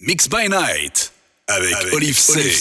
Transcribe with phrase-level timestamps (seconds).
[0.00, 1.10] Mix by Night
[1.48, 2.38] avec, avec Olive C.
[2.38, 2.54] Olive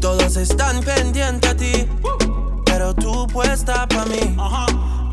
[0.00, 1.88] Todos están pendientes a ti,
[2.64, 4.36] pero tú puesta pa' mí,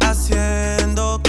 [0.02, 1.20] haciendo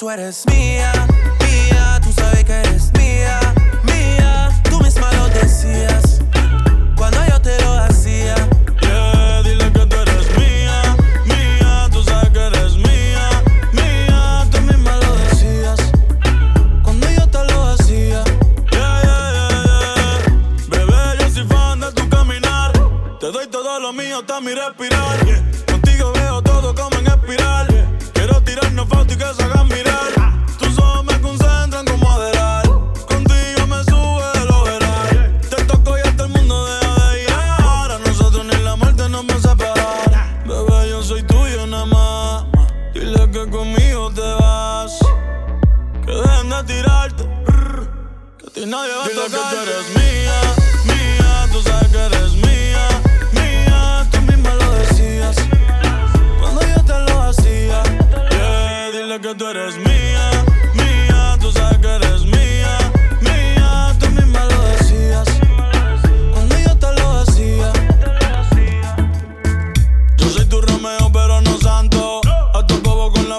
[0.00, 0.90] tú eres mía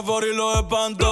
[0.03, 1.10] fuori lo espanto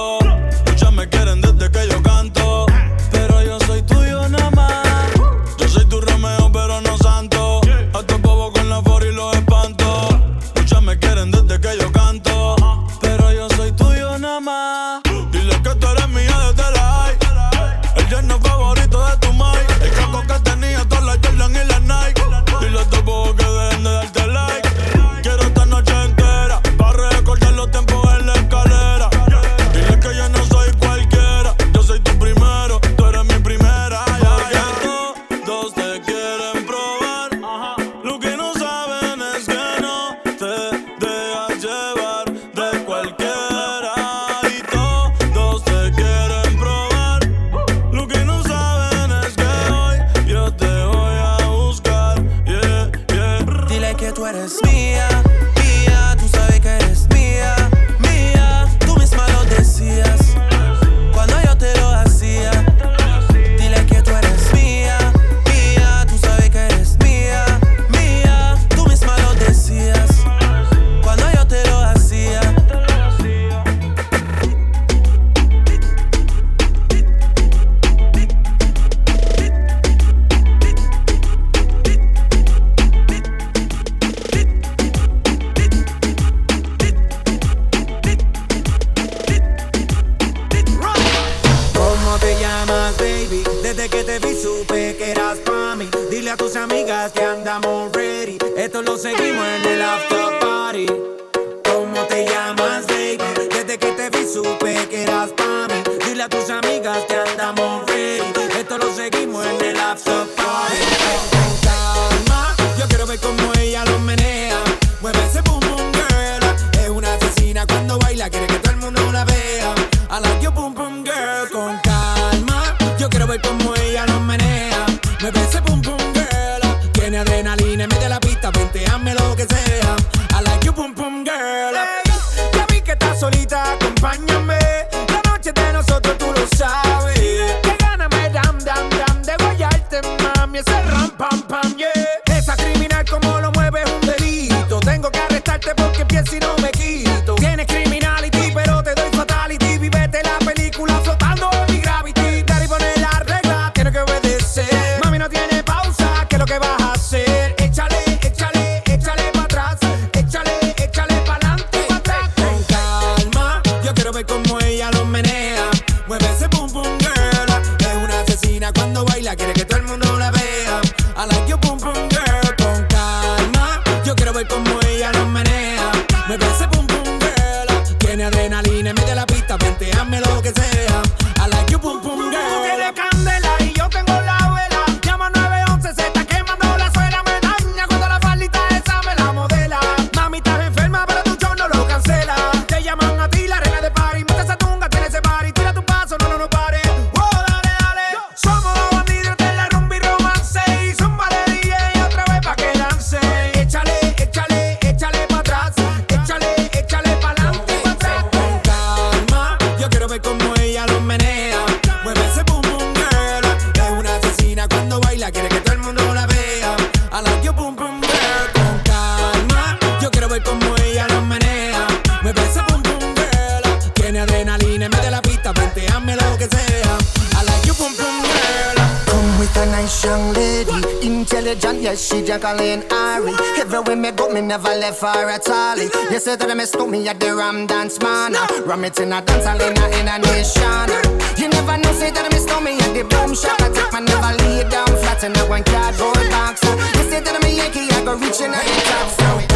[231.60, 233.32] religion, yes, she Jacqueline Ari.
[233.58, 235.76] Everywhere me go, me never left her at all.
[235.78, 238.32] You say that me stole me at the Ram Dance Man.
[238.66, 240.88] Ram it in a dance, I in a, in nation.
[241.36, 243.60] You never know, say that me stole me at the Boom Shop.
[243.60, 246.62] I take my never lay down flat in a one cardboard box.
[246.64, 249.08] You say that me Yankee, I go reaching out the top.
[249.10, 249.49] So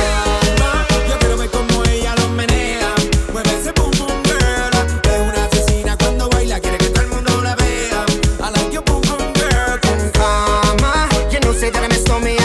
[12.15, 12.44] Show me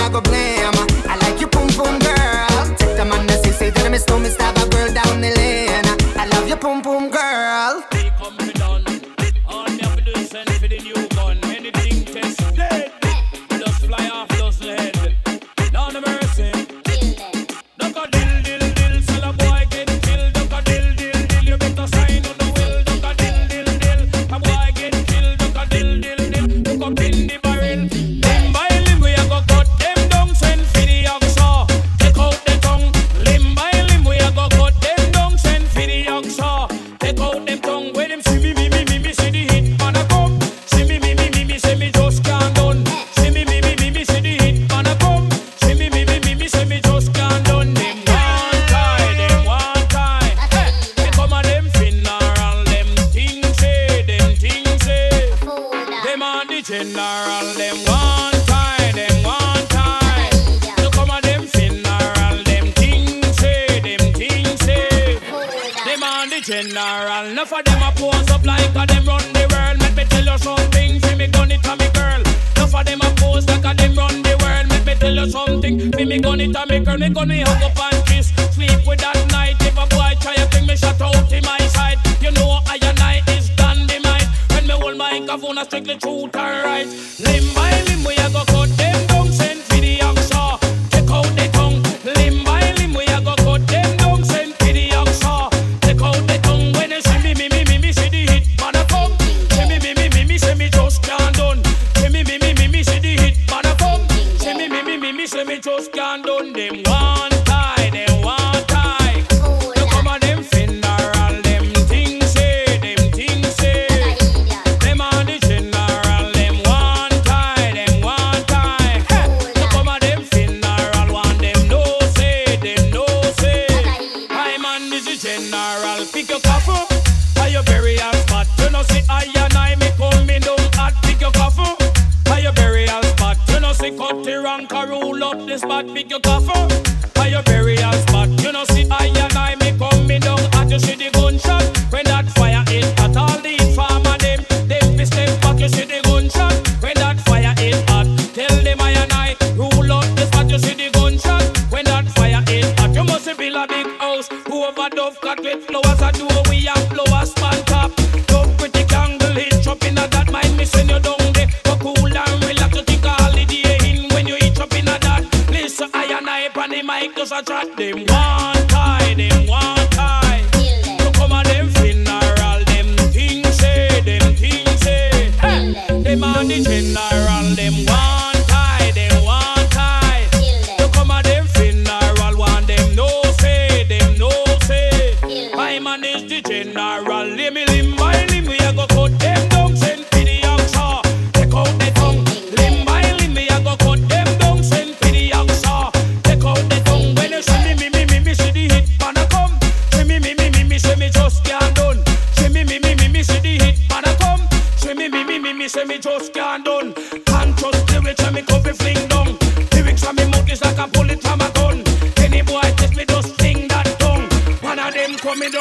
[85.85, 87.18] speak the truth and right.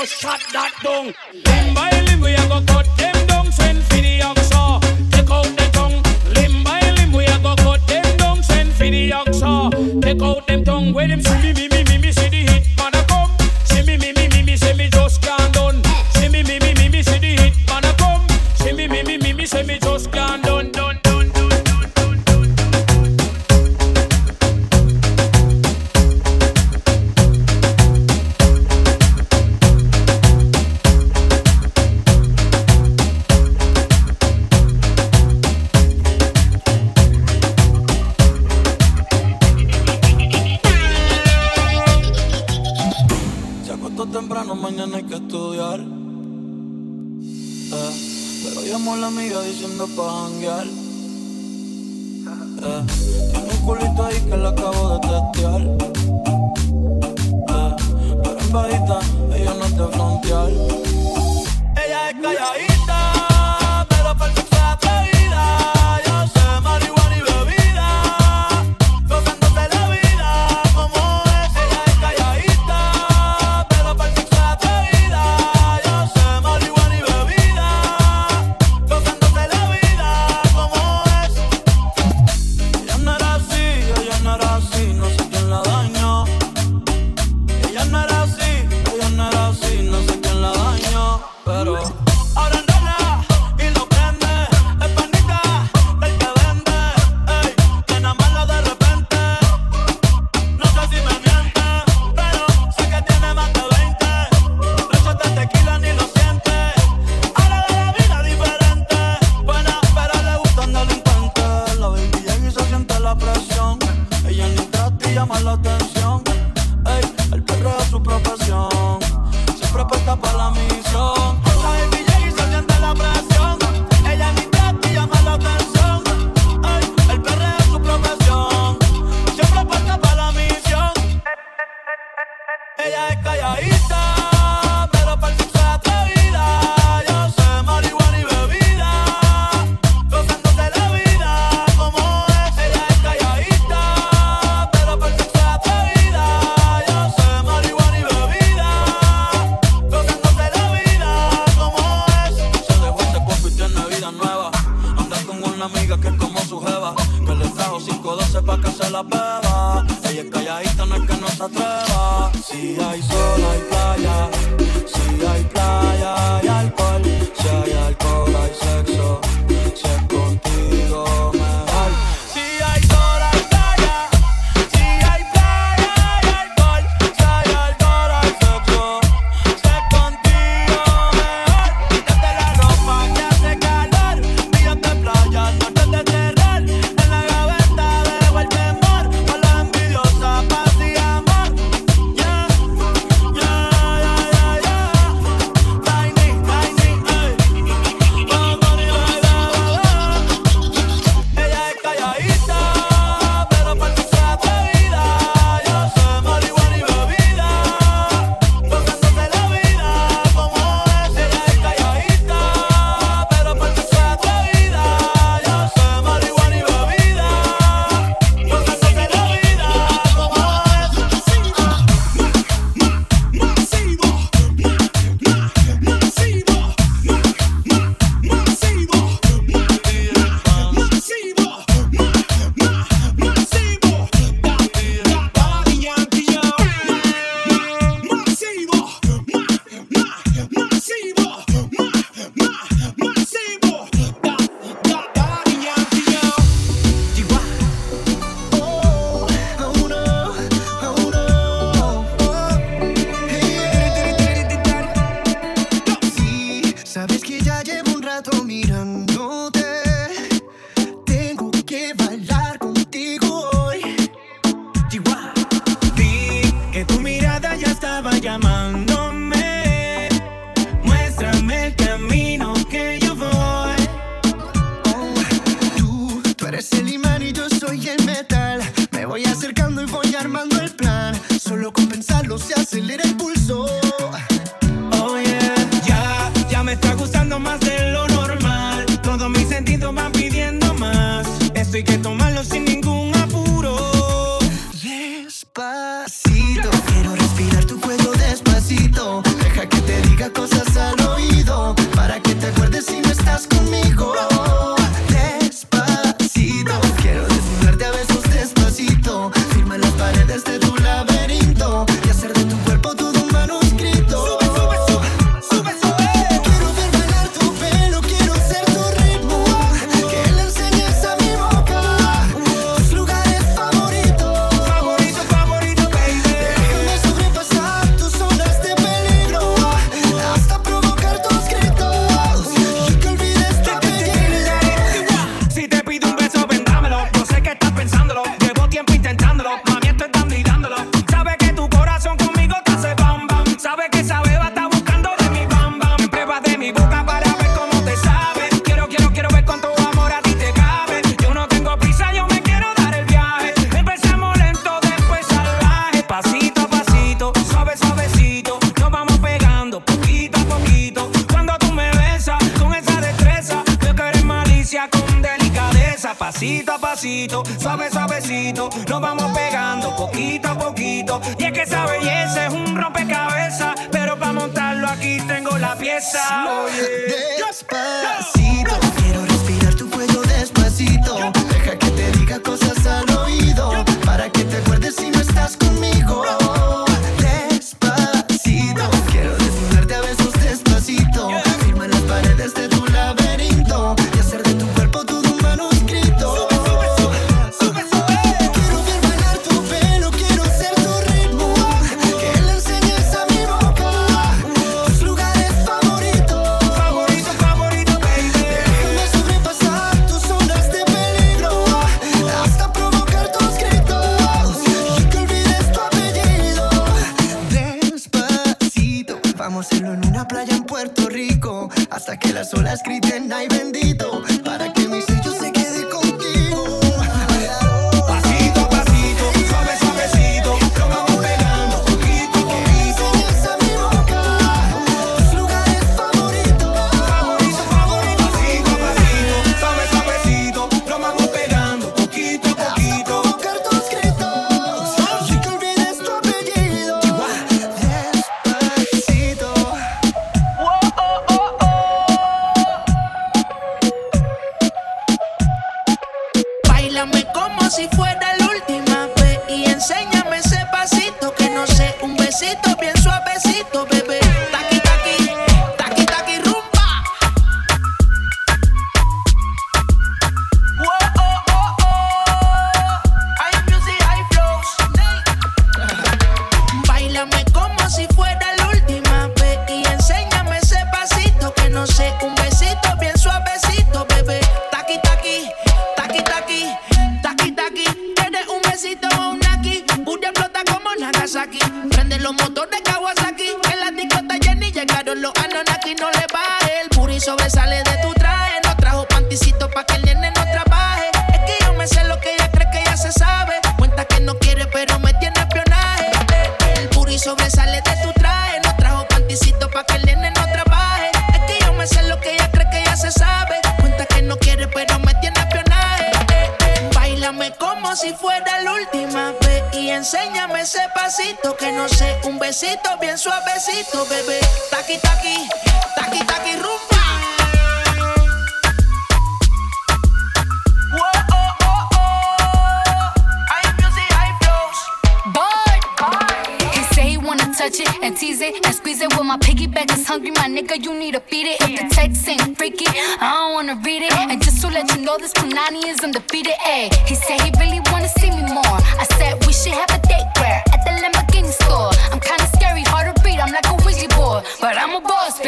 [0.08, 0.47] shot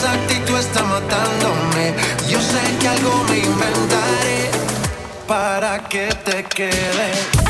[0.00, 1.94] esa actitud está matándome.
[2.28, 4.50] Yo sé que algo me inventaré
[5.26, 7.49] para que te quede.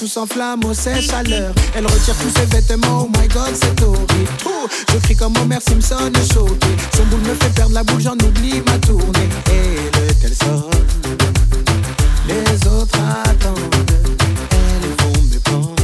[0.00, 1.52] tout s'enflamme, oh c'est chaleur.
[1.74, 4.30] Elle retire tous ses vêtements, oh my god, c'est horrible.
[4.46, 6.68] Oh, je crie comme Homer Simpson, choqué.
[6.96, 9.28] Son boule me fait perdre la boule, j'en oublie ma tournée.
[9.52, 10.70] Et le tel sort,
[12.26, 13.74] les autres attendent?
[14.52, 15.79] Elles vont me prendre.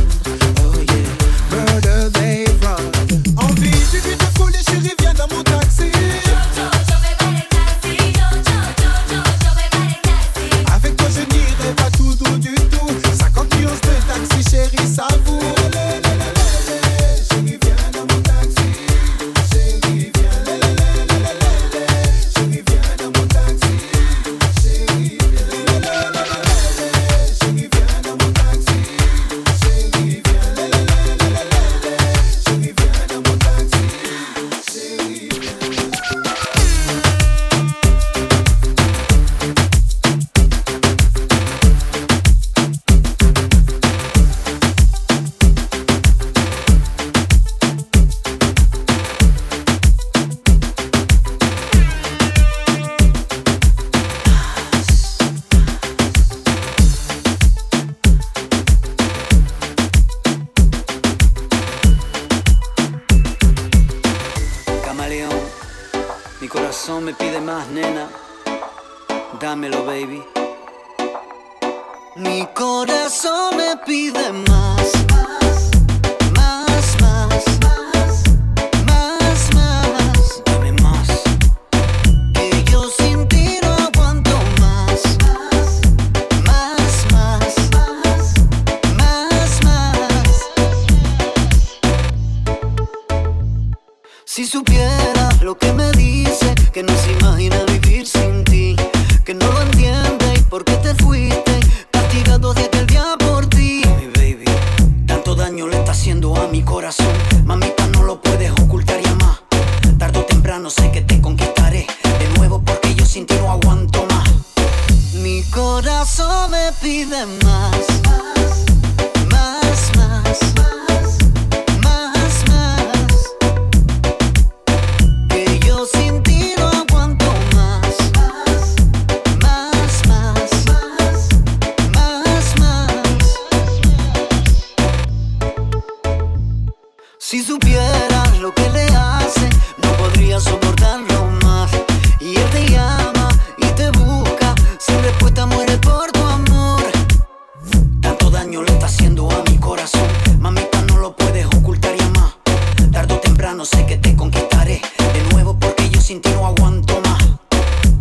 [153.67, 154.81] sé que te conquistaré
[155.13, 157.23] de nuevo porque yo sin ti no aguanto más.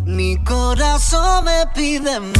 [0.05, 2.34] Mi corazón me pide más.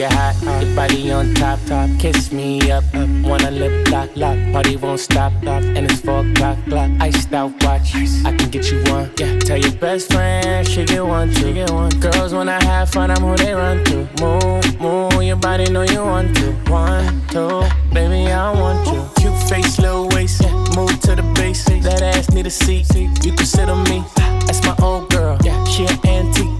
[0.00, 0.62] get hot.
[0.62, 1.90] Your body on top, top.
[1.98, 3.08] Kiss me up, up.
[3.28, 4.38] Wanna lip lock, lock.
[4.52, 5.62] Party won't stop, stop.
[5.62, 6.90] And it's four o'clock, clock.
[7.00, 7.94] Iced out watch.
[8.24, 9.10] I can get you one.
[9.18, 9.38] Yeah.
[9.40, 11.90] Tell your best friend she get one, she get one.
[12.00, 13.96] Girls when I have fun, I'm who they run to.
[14.22, 15.22] Move, move.
[15.22, 16.52] Your body know you want to.
[16.70, 17.62] One, two.
[17.92, 19.00] Baby, I want you.
[19.20, 20.42] Cute face, little waist.
[20.42, 20.52] Yeah.
[20.76, 21.64] Move to the base.
[21.64, 22.86] That ass need a seat.
[23.24, 24.02] You can sit on me.
[24.46, 25.36] That's my old girl.
[25.44, 25.62] Yeah.
[25.64, 26.59] She an antique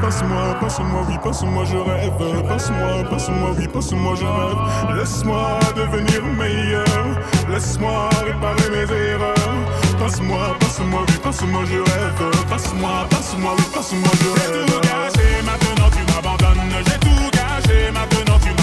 [0.00, 2.12] Passe-moi, passe-moi, oui, passe-moi, je rêve.
[2.48, 4.96] Passe-moi, passe-moi, oui, passe-moi, je rêve.
[4.96, 6.84] Laisse-moi devenir meilleur.
[7.50, 9.34] Laisse-moi réparer mes erreurs.
[9.98, 12.46] Passe-moi, passe-moi, oui, passe-moi, je rêve.
[12.48, 14.66] Passe-moi, passe-moi, oui, passe-moi, je rêve.
[14.66, 16.74] J'ai tout gâché, maintenant tu m'abandonnes.
[16.86, 18.57] J'ai tout gâché, maintenant tu m'abandonnes.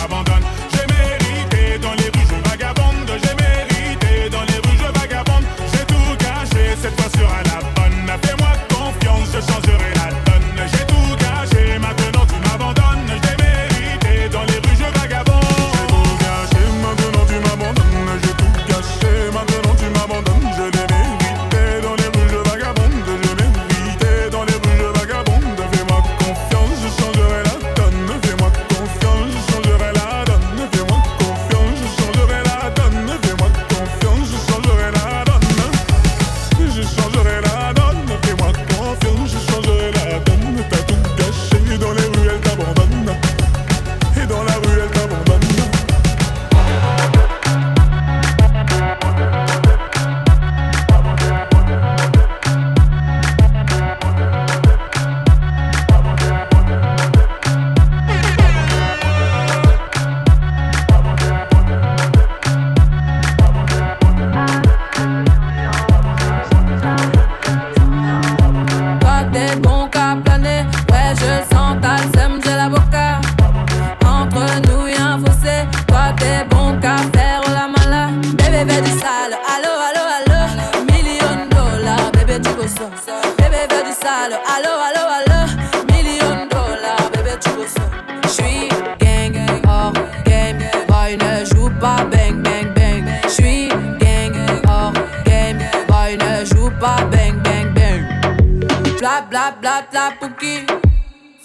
[99.22, 100.66] Bla bla bla pouki.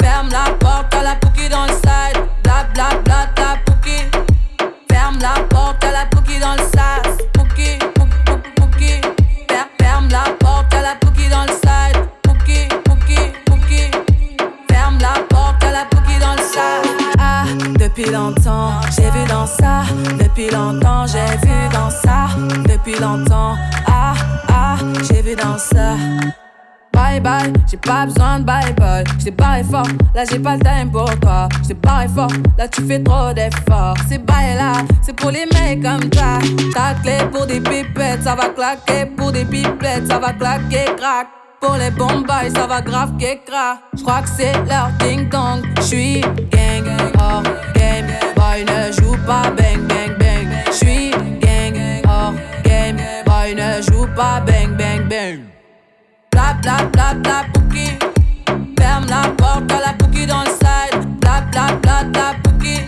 [0.00, 2.18] Ferme la porte à la pouki dans le side.
[2.42, 4.10] Bla bla bla bla pouki.
[4.90, 7.16] Ferme la porte à la pouki dans le sas.
[7.32, 9.00] Pouki, pouki, pouki.
[9.80, 12.08] Ferme la porte à la pouki dans le side.
[12.22, 13.90] Pouki, pouki, pouki.
[14.68, 16.86] Ferme la porte à la pouki dans le sas.
[17.18, 17.44] Ah,
[17.78, 19.82] depuis longtemps, j'ai vu dans ça.
[20.18, 22.28] Depuis longtemps, j'ai vu dans ça.
[22.68, 23.56] Depuis longtemps,
[23.86, 24.14] ah,
[24.48, 24.76] ah,
[25.08, 25.94] j'ai vu dans ça.
[27.68, 29.04] J'ai pas besoin de bye bye.
[29.18, 31.48] J't'ai barré fort, là j'ai pas le time pour toi.
[31.64, 33.96] J't'ai barré fort, là tu fais trop d'efforts.
[34.08, 36.38] C'est bye là, c'est pour les mecs comme toi.
[36.72, 39.06] Ta clé pour des pipettes, ça va claquer.
[39.16, 41.26] Pour des pipettes, ça va claquer, crack.
[41.60, 45.62] Pour les bombes, ça va grave Je J'crois que c'est leur ding dong.
[45.82, 46.86] J'suis gang,
[47.18, 47.42] hors
[47.74, 48.06] game.
[48.36, 50.48] Boy ne joue pas bang bang bang.
[50.72, 52.34] J'suis gang, hors
[52.64, 52.96] game.
[53.26, 55.39] Boy ne joue pas bang bang bang.
[57.52, 57.98] Pouki.
[58.78, 61.18] Ferme la porte à la pouki dans le side.
[61.20, 62.86] Bla pouki.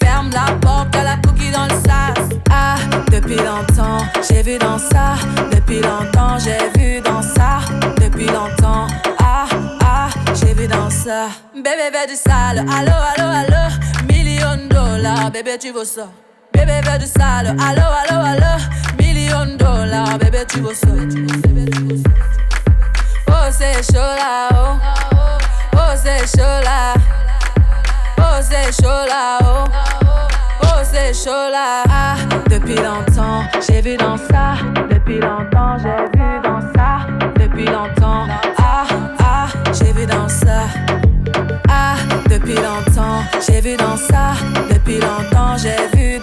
[0.00, 2.38] Ferme la porte à la pouki dans le sas.
[2.50, 2.76] Ah,
[3.10, 5.16] depuis longtemps, j'ai vu dans ça.
[5.50, 7.60] Depuis longtemps, j'ai vu dans ça.
[8.00, 8.86] Depuis longtemps,
[9.18, 9.46] ah,
[9.80, 11.28] ah, j'ai vu dans ça.
[11.54, 12.58] Bébé, veut du sale.
[12.58, 13.74] Allo, allo, allo.
[14.08, 16.08] Million dollars, bébé, tu veux ça.
[16.52, 17.56] Bébé, veut du sale.
[17.58, 18.62] Allo, allo, allo.
[18.98, 20.86] Million dollars, bébé, tu veux ça.
[20.86, 22.43] C'est chaud là,
[23.46, 24.78] oh.
[25.76, 26.94] Oh, chaud là.
[28.18, 29.64] Oh, c'est chaud là, oh.
[30.62, 31.82] Oh, c'est chaud là.
[31.88, 32.14] Ah,
[32.48, 34.54] depuis longtemps, j'ai vu dans ça.
[34.90, 37.06] Depuis longtemps, j'ai vu dans ça.
[37.38, 38.26] Depuis longtemps,
[38.58, 38.86] ah,
[39.20, 40.62] ah, j'ai vu dans ça.
[41.68, 41.96] Ah,
[42.30, 44.32] depuis longtemps, j'ai vu dans ça.
[44.72, 46.13] Depuis longtemps, j'ai vu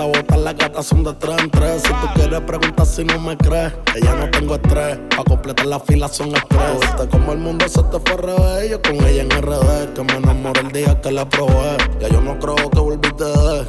[0.00, 1.82] bota, las gatas son de tres en tres.
[1.82, 4.98] Si tú quieres preguntar si no me crees, que ya no tengo estrés.
[5.14, 6.80] Pa' completar la fila son estrés.
[6.80, 8.70] Viste como el mundo se te fue revés.
[8.70, 11.76] Yo con ella en RD, que me enamoré el día que la probé.
[12.00, 13.66] Ya yo no creo que volviste de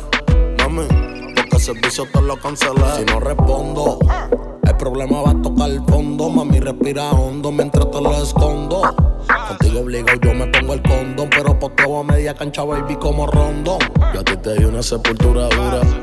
[0.60, 0.88] mami,
[1.36, 2.82] porque el servicio te lo cancelé.
[2.98, 4.00] Si no respondo,
[4.66, 6.30] el problema va a tocar el fondo.
[6.30, 8.82] Mami, respira hondo mientras te lo escondo.
[9.48, 11.30] Contigo obligo, yo me pongo el condón.
[11.30, 13.80] Pero poteo a media cancha, baby, como rondón.
[14.14, 16.03] Yo a ti te di una sepultura dura.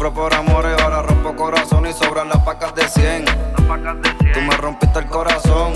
[0.00, 3.26] Sufro por amores, ahora rompo corazón y sobran las pacas de 100.
[3.26, 4.32] Las pacas de 100.
[4.32, 5.74] Tú me rompiste el corazón.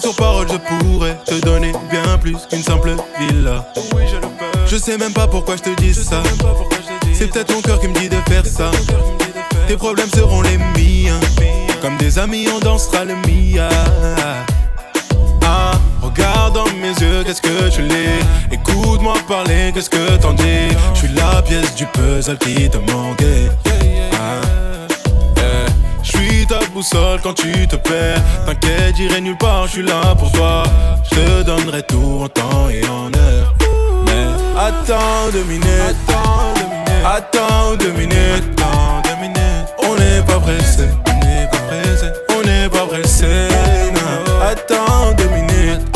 [0.00, 3.66] Sur parole, je pourrais te donner bien plus qu'une simple villa.
[4.66, 6.22] Je sais même pas pourquoi je te dis ça.
[7.12, 8.70] C'est peut-être ton cœur qui me dit de faire ça.
[9.66, 11.18] Tes problèmes seront les miens.
[11.82, 13.68] Comme des amis, on dansera le Mia.
[15.44, 18.20] Ah, regarde dans mes yeux, qu'est-ce que tu l'es.
[18.52, 20.68] Écoute-moi parler, qu'est-ce que t'en dis.
[20.94, 23.50] Je suis la pièce du puzzle qui te manquait.
[26.78, 28.22] Boussole quand tu te perds.
[28.46, 30.62] T'inquiète, j'irai nulle part, je suis là pour toi.
[31.10, 33.54] Je te donnerai tout en temps et en heure.
[34.06, 34.26] Mais
[34.56, 36.02] attends deux minutes.
[37.04, 38.60] Attends deux minutes.
[39.82, 40.86] On n'est pas pressé.
[41.08, 42.06] On n'est pas pressé.
[42.36, 43.26] On n'est pas pressé.
[43.96, 44.46] non.
[44.50, 45.86] Attends deux minutes.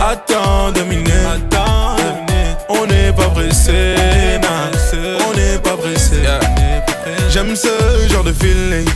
[0.00, 1.56] Attends deux minutes.
[2.68, 3.96] On n'est pas pressé.
[4.40, 5.18] non.
[5.26, 6.18] On n'est pas pressé.
[7.32, 7.72] J'aime ce
[8.08, 8.88] genre de feeling.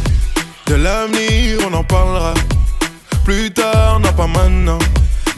[0.85, 2.35] L'avenir, on en parlera.
[3.25, 4.79] Plus tard, non pas maintenant.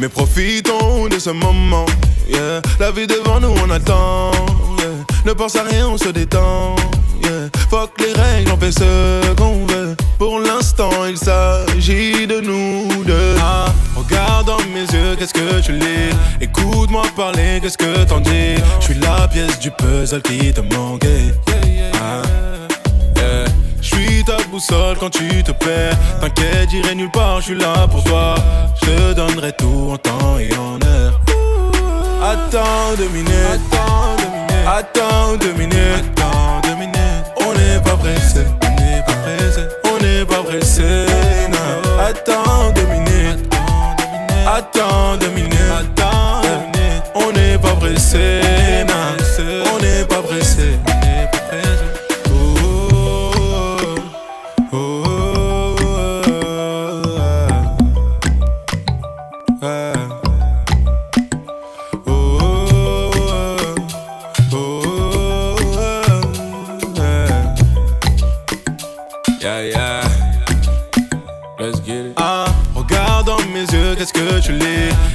[0.00, 1.86] Mais profitons de ce moment.
[2.28, 2.60] Yeah.
[2.80, 4.32] La vie devant nous, on attend.
[5.24, 6.74] Ne pense à rien, on se détend.
[7.22, 7.48] Yeah.
[7.70, 9.94] Fuck les règles, on fait ce qu'on veut.
[10.18, 13.36] Pour l'instant, il s'agit de nous deux.
[13.40, 16.10] Ah, regarde dans mes yeux, qu'est-ce que tu lis?
[16.40, 18.56] Écoute-moi parler, qu'est-ce que t'en dis?
[18.80, 21.32] Je suis la pièce du puzzle qui te manquait.
[21.94, 22.55] Ah.
[23.88, 25.96] Je suis ta boussole quand tu te perds.
[26.20, 28.34] T'inquiète, j'irai nulle part, je suis là pour toi.
[28.80, 31.20] Je te donnerai tout en temps et en heure.
[32.20, 33.30] Attends deux minutes,
[33.70, 37.26] attends deux minutes, attends deux minutes, attends deux minutes.
[37.40, 41.06] On n'est pas pressé, on n'est pas pressé, on n'est pas pressé.
[42.00, 43.54] Attends deux minutes,
[44.46, 47.02] attends deux minutes, attends deux minutes.
[47.14, 48.40] On n'est pas pressé.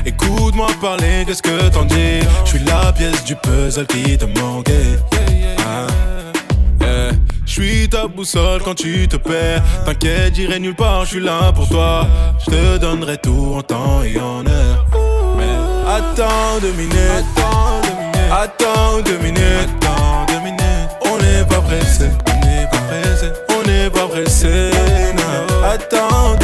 [0.06, 5.00] Écoute-moi parler, qu'est-ce que t'en dis Je suis la pièce du puzzle qui te manquait.
[5.60, 5.88] Ah,
[6.82, 7.12] yeah.
[7.46, 9.62] Je suis ta boussole quand tu te perds.
[9.86, 12.08] T'inquiète, j'irai nulle part, je suis là pour toi.
[12.40, 14.86] Je te donnerai tout en temps et en heure.
[15.38, 15.44] Mais
[15.86, 17.26] attends deux minutes.
[18.32, 19.70] Attends deux minutes.
[19.82, 20.62] Attends deux minutes.
[21.06, 22.06] On n'est pas pressé.
[22.28, 23.28] On n'est pas pressé.
[23.50, 24.72] On n'est pas pressé.
[25.64, 26.41] Attends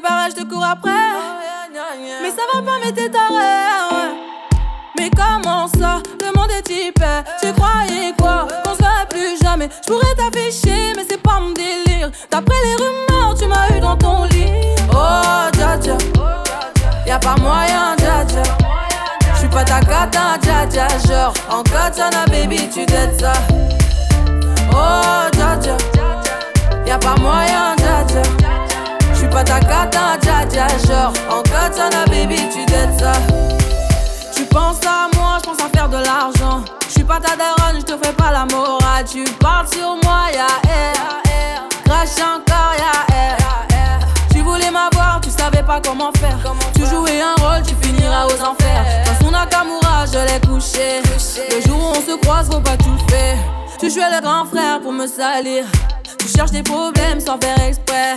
[0.00, 0.90] Paraît, je te cours après.
[2.22, 3.34] Mais ça va pas, mais t'es taré.
[3.34, 4.58] ouais.
[4.96, 6.62] Mais comment ça Le monde est.
[6.62, 9.68] Tu croyais quoi Qu'on se plus jamais.
[9.86, 12.10] Je pourrais t'afficher, mais c'est pas mon délire.
[12.30, 14.46] D'après les rumeurs, tu m'as eu dans ton lit.
[14.90, 15.96] Oh, dja dja.
[17.06, 18.42] Y'a pas moyen, dja dja.
[19.34, 20.88] J'suis pas ta cata, dja dja.
[21.08, 23.32] Genre, en katana, baby, tu t'aides ça.
[24.72, 25.76] Oh, dja dja.
[26.86, 28.67] Y'a pas moyen, dja dja.
[29.38, 30.66] Pas ta cata, dja dja.
[30.84, 33.12] Genre, en katana, baby, tu t'aides ça.
[34.34, 36.64] Tu penses à moi, je pense à faire de l'argent.
[36.88, 39.04] Je suis pas ta daronne, je te fais pas la morale.
[39.08, 41.68] Tu parles sur moi, y'a air.
[41.84, 43.36] Crash encore, y'a air.
[44.32, 46.38] Tu voulais m'avoir, tu savais pas comment faire.
[46.74, 48.84] Tu jouais un rôle, tu finiras aux enfers.
[49.06, 51.00] Dans son Nakamura, je l'ai couché.
[51.48, 53.36] Le jour où on se croise, faut pas tout faire.
[53.78, 55.64] Tu jouais le grand frère pour me salir.
[56.18, 58.16] Tu cherches des problèmes sans faire exprès.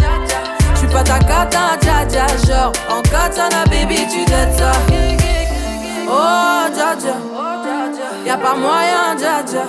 [0.91, 2.25] Pas ta cata, dja dja.
[2.45, 4.71] Genre, en katana, baby, tu dettes ça.
[6.09, 7.15] Oh, dja dja.
[8.25, 9.63] Y'a pas moyen, dja dja.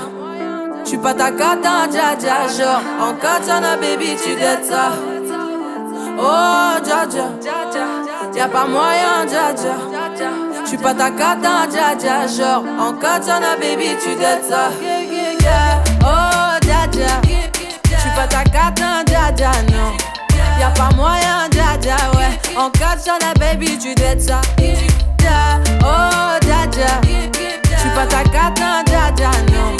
[0.84, 2.48] J'suis pas ta cata, dja dja.
[2.48, 4.92] Genre, en katana, baby, tu dettes ça.
[6.18, 7.26] Oh, dja dja.
[8.34, 9.76] Y'a pas moyen, dja dja.
[10.64, 12.26] J'suis pas ta cata, dja dja.
[12.26, 14.70] Genre, en katana, baby, tu dettes ça.
[16.02, 17.20] Oh, dja dja.
[17.96, 20.11] J'suis pas ta cata, dja dja, non.
[20.62, 22.38] Y'a pas moyen, dja, ouais.
[22.56, 24.40] En katana, baby, tu dettes ça.
[25.82, 27.00] Oh, dja.
[27.02, 29.76] J'suis pas ta cata, dja dja, non.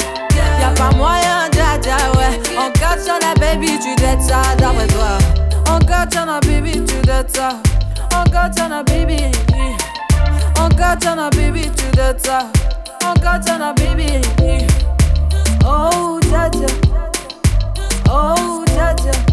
[0.59, 2.37] Y'a pas moyen, dja, ouais.
[2.57, 5.17] En katana, baby, tu dettes ça, d'après toi.
[5.69, 7.51] En katana, baby, tu dettes ça.
[8.13, 9.31] En katana, baby.
[10.59, 12.39] En katana, baby, tu dettes ça.
[13.05, 14.21] En katana, baby.
[15.65, 16.49] Oh, dja.
[18.11, 19.32] Oh, dja.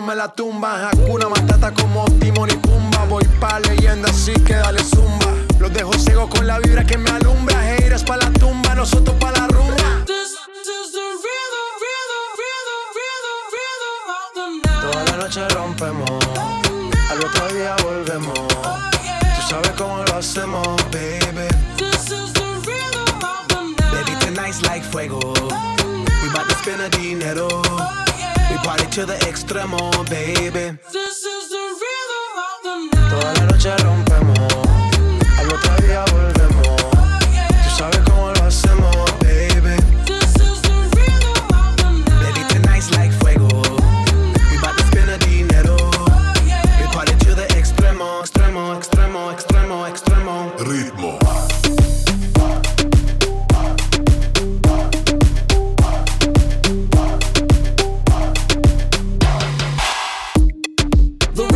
[0.00, 0.88] me la tumba.
[0.90, 3.04] Hakuna Matata como Timon y Pumba.
[3.08, 5.32] Voy pa' leyenda así que dale zumba.
[5.58, 7.07] Los dejo ciego con la vibra que me